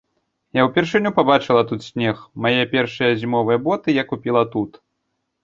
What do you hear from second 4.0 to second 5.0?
я купіла тут.